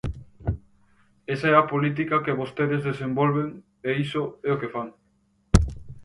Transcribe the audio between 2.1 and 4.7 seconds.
que vostedes desenvolven e iso é o